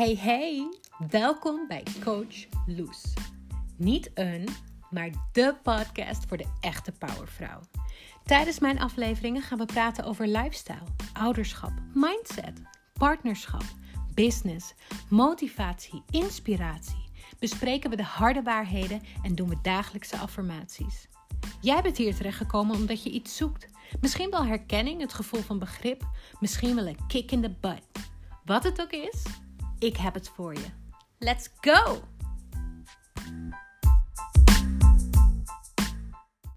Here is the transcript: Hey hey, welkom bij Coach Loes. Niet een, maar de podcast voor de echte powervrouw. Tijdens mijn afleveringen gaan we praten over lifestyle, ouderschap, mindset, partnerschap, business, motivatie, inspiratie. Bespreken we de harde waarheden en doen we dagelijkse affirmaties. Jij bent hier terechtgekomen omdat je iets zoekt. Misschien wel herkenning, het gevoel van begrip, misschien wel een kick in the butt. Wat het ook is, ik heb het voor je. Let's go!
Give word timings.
Hey 0.00 0.16
hey, 0.16 0.78
welkom 1.08 1.66
bij 1.68 1.82
Coach 2.04 2.46
Loes. 2.66 3.12
Niet 3.76 4.10
een, 4.14 4.48
maar 4.90 5.10
de 5.32 5.56
podcast 5.62 6.24
voor 6.26 6.36
de 6.36 6.46
echte 6.60 6.92
powervrouw. 6.92 7.60
Tijdens 8.24 8.58
mijn 8.58 8.78
afleveringen 8.78 9.42
gaan 9.42 9.58
we 9.58 9.64
praten 9.64 10.04
over 10.04 10.26
lifestyle, 10.26 10.86
ouderschap, 11.12 11.72
mindset, 11.94 12.62
partnerschap, 12.92 13.64
business, 14.14 14.74
motivatie, 15.08 16.02
inspiratie. 16.10 17.10
Bespreken 17.38 17.90
we 17.90 17.96
de 17.96 18.02
harde 18.02 18.42
waarheden 18.42 19.02
en 19.22 19.34
doen 19.34 19.48
we 19.48 19.56
dagelijkse 19.62 20.16
affirmaties. 20.16 21.08
Jij 21.60 21.82
bent 21.82 21.96
hier 21.96 22.14
terechtgekomen 22.14 22.76
omdat 22.76 23.02
je 23.02 23.10
iets 23.10 23.36
zoekt. 23.36 23.66
Misschien 24.00 24.30
wel 24.30 24.44
herkenning, 24.44 25.00
het 25.00 25.12
gevoel 25.12 25.40
van 25.40 25.58
begrip, 25.58 26.08
misschien 26.38 26.74
wel 26.74 26.86
een 26.86 27.06
kick 27.06 27.30
in 27.30 27.42
the 27.42 27.54
butt. 27.60 28.08
Wat 28.44 28.64
het 28.64 28.80
ook 28.82 28.92
is, 28.92 29.22
ik 29.80 29.96
heb 29.96 30.14
het 30.14 30.28
voor 30.28 30.54
je. 30.54 30.66
Let's 31.18 31.48
go! 31.60 32.00